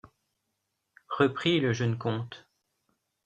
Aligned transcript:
reprit 1.09 1.59
le 1.59 1.73
jeune 1.73 1.95
comte. 1.95 2.49